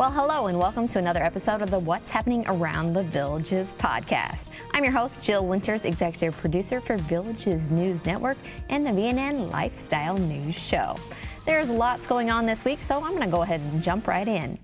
[0.00, 4.48] Well, hello, and welcome to another episode of the What's Happening Around the Villages podcast.
[4.72, 8.38] I'm your host, Jill Winters, executive producer for Villages News Network
[8.70, 10.96] and the VNN Lifestyle News Show.
[11.44, 14.26] There's lots going on this week, so I'm going to go ahead and jump right
[14.26, 14.58] in.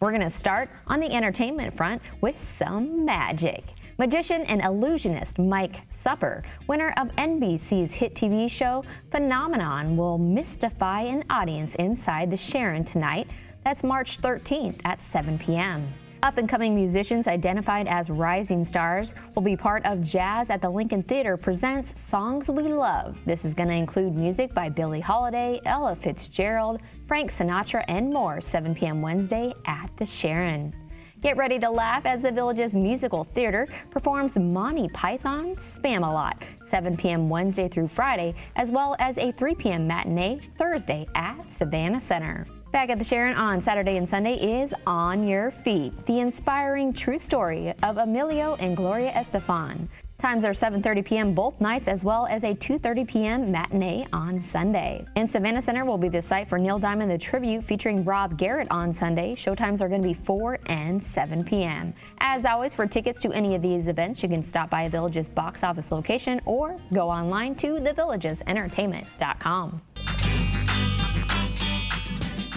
[0.00, 3.62] We're going to start on the entertainment front with some magic.
[3.96, 11.22] Magician and illusionist Mike Super, winner of NBC's hit TV show Phenomenon, will mystify an
[11.30, 13.28] audience inside the Sharon tonight.
[13.64, 15.86] That's March 13th at 7 p.m.
[16.24, 20.70] Up and coming musicians identified as rising stars will be part of Jazz at the
[20.70, 23.20] Lincoln Theater presents Songs We Love.
[23.26, 28.40] This is going to include music by Billie Holiday, Ella Fitzgerald, Frank Sinatra, and more
[28.40, 29.02] 7 p.m.
[29.02, 30.74] Wednesday at the Sharon.
[31.24, 37.30] Get ready to laugh as the Village's musical theater performs Monty Python's Spamalot, 7 p.m.
[37.30, 39.86] Wednesday through Friday, as well as a 3 p.m.
[39.86, 42.46] matinee Thursday at Savannah Center.
[42.72, 47.16] Back at the Sharon on Saturday and Sunday is On Your Feet, the inspiring true
[47.16, 49.88] story of Emilio and Gloria Estefan.
[50.24, 51.34] Times are 7:30 p.m.
[51.34, 53.52] both nights, as well as a 2:30 p.m.
[53.52, 55.04] matinee on Sunday.
[55.16, 58.68] And Savannah Center will be the site for Neil Diamond the tribute featuring Rob Garrett
[58.70, 59.34] on Sunday.
[59.34, 61.92] Showtimes are going to be 4 and 7 p.m.
[62.20, 65.28] As always, for tickets to any of these events, you can stop by a Villages
[65.28, 69.82] box office location or go online to thevillagesentertainment.com.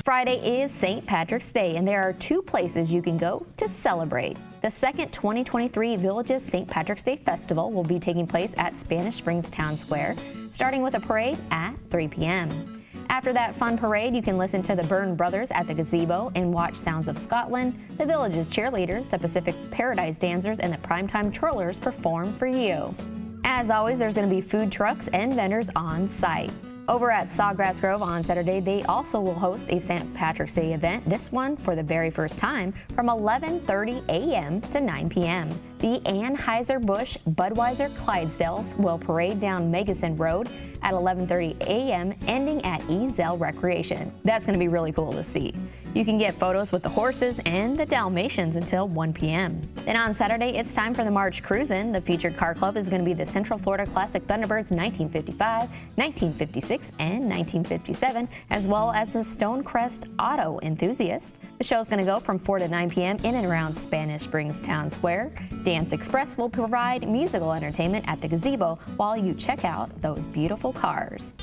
[0.07, 1.05] Friday is St.
[1.05, 4.37] Patrick's Day, and there are two places you can go to celebrate.
[4.61, 6.65] The second 2023 Villages St.
[6.65, 10.15] Patrick's Day Festival will be taking place at Spanish Springs Town Square,
[10.49, 12.81] starting with a parade at 3 p.m.
[13.09, 16.53] After that fun parade, you can listen to the Byrne Brothers at the gazebo and
[16.53, 21.79] watch Sounds of Scotland, the Villages cheerleaders, the Pacific Paradise Dancers, and the Primetime Trollers
[21.79, 22.95] perform for you.
[23.43, 26.51] As always, there's going to be food trucks and vendors on site.
[26.89, 30.13] Over at Sawgrass Grove on Saturday, they also will host a St.
[30.13, 34.61] Patrick's Day event, this one for the very first time, from 11.30 a.m.
[34.61, 35.49] to 9 p.m.
[35.79, 40.49] The Anheuser-Busch Budweiser Clydesdales will parade down Meggison Road
[40.81, 44.11] at 11:30 a.m., ending at Ezell Recreation.
[44.23, 45.53] That's going to be really cool to see.
[45.93, 49.61] You can get photos with the horses and the Dalmatians until 1 p.m.
[49.85, 51.91] Then on Saturday, it's time for the March Cruisin'.
[51.91, 56.91] The featured car club is going to be the Central Florida Classic Thunderbirds 1955, 1956,
[56.99, 61.37] and 1957, as well as the Stonecrest Auto Enthusiast.
[61.57, 63.17] The show is going to go from 4 to 9 p.m.
[63.23, 65.31] in and around Spanish Springs Town Square.
[65.67, 70.71] Dance Express will provide musical entertainment at the gazebo while you check out those beautiful
[70.71, 71.33] cars.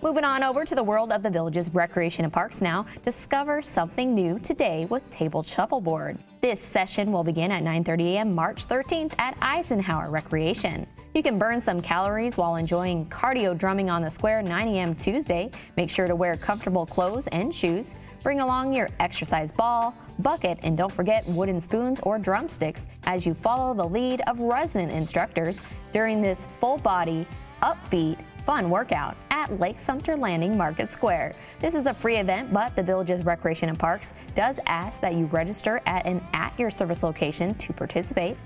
[0.00, 4.14] Moving on over to the world of the village's recreation and parks now, discover something
[4.14, 6.16] new today with Table Shuffleboard.
[6.40, 8.32] This session will begin at 9:30 a.m.
[8.32, 10.86] March 13th at Eisenhower Recreation.
[11.14, 14.94] You can burn some calories while enjoying cardio drumming on the square 9 a.m.
[14.94, 15.50] Tuesday.
[15.76, 17.96] Make sure to wear comfortable clothes and shoes.
[18.22, 23.34] Bring along your exercise ball, bucket, and don't forget wooden spoons or drumsticks as you
[23.34, 25.58] follow the lead of resident instructors
[25.90, 27.26] during this full body,
[27.62, 31.36] upbeat, fun workout at Lake Sumter Landing Market Square.
[31.60, 35.26] This is a free event, but the Village's Recreation and Parks does ask that you
[35.26, 38.36] register at an at your service location to participate.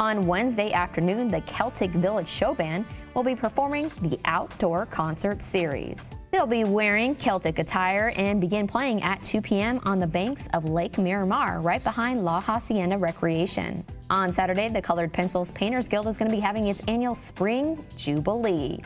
[0.00, 2.84] On Wednesday afternoon, the Celtic Village Show Band
[3.14, 6.10] will be performing the Outdoor Concert Series.
[6.32, 9.78] They'll be wearing Celtic attire and begin playing at 2 p.m.
[9.84, 13.84] on the banks of Lake Miramar, right behind La Hacienda Recreation.
[14.08, 17.84] On Saturday, the Colored Pencils Painters Guild is going to be having its annual Spring
[17.94, 18.80] Jubilee.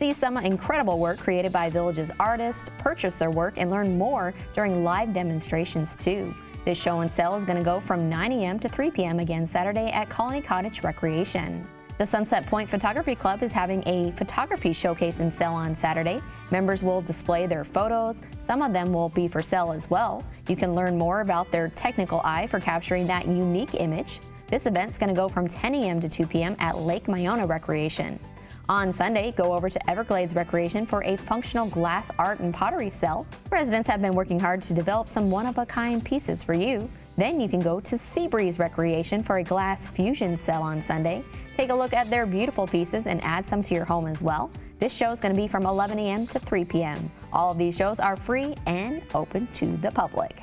[0.00, 4.82] See some incredible work created by Village's artists, purchase their work, and learn more during
[4.82, 6.34] live demonstrations too.
[6.64, 8.58] This show and sell is going to go from 9 a.m.
[8.60, 9.18] to 3 p.m.
[9.18, 11.68] again Saturday at Colony Cottage Recreation.
[11.98, 16.22] The Sunset Point Photography Club is having a photography showcase and sale on Saturday.
[16.50, 18.22] Members will display their photos.
[18.38, 20.24] Some of them will be for sale as well.
[20.48, 24.20] You can learn more about their technical eye for capturing that unique image.
[24.46, 26.00] This event's going to go from 10 a.m.
[26.00, 26.56] to 2 p.m.
[26.58, 28.18] at Lake Miona Recreation.
[28.68, 33.26] On Sunday, go over to Everglades Recreation for a functional glass art and pottery sale.
[33.50, 36.88] Residents have been working hard to develop some one of a kind pieces for you.
[37.16, 41.24] Then you can go to Seabreeze Recreation for a glass fusion sale on Sunday.
[41.54, 44.50] Take a look at their beautiful pieces and add some to your home as well.
[44.78, 46.26] This show is going to be from 11 a.m.
[46.28, 47.10] to 3 p.m.
[47.32, 50.42] All of these shows are free and open to the public.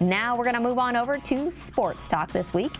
[0.00, 2.72] Now we're going to move on over to sports talk this week.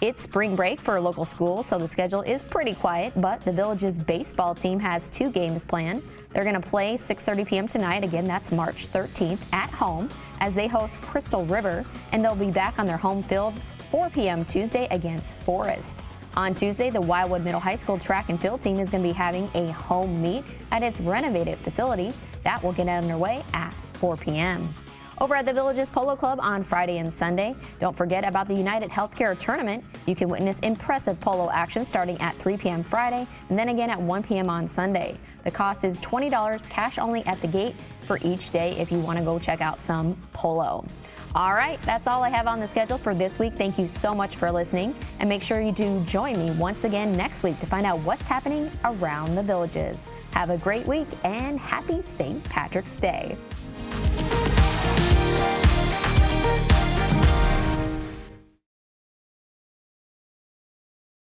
[0.00, 3.50] It's spring break for a local schools, so the schedule is pretty quiet, but the
[3.50, 6.04] Village's baseball team has two games planned.
[6.32, 7.66] They're going to play 6:30 p.m.
[7.66, 8.04] tonight.
[8.04, 10.08] Again, that's March 13th at home
[10.38, 13.58] as they host Crystal River, and they'll be back on their home field
[13.90, 14.44] 4 p.m.
[14.44, 16.04] Tuesday against Forest.
[16.36, 19.12] On Tuesday, the Wildwood Middle High School track and field team is going to be
[19.12, 22.12] having a home meet at its renovated facility.
[22.44, 24.72] That will get underway at 4 p.m.
[25.20, 28.88] Over at the Villages Polo Club on Friday and Sunday, don't forget about the United
[28.88, 29.84] Healthcare Tournament.
[30.06, 32.84] You can witness impressive polo action starting at 3 p.m.
[32.84, 34.48] Friday and then again at 1 p.m.
[34.48, 35.18] on Sunday.
[35.42, 37.74] The cost is $20 cash only at the gate
[38.04, 40.86] for each day if you want to go check out some polo.
[41.34, 43.54] All right, that's all I have on the schedule for this week.
[43.54, 44.94] Thank you so much for listening.
[45.18, 48.28] And make sure you do join me once again next week to find out what's
[48.28, 50.06] happening around the villages.
[50.32, 52.42] Have a great week and happy St.
[52.44, 53.36] Patrick's Day.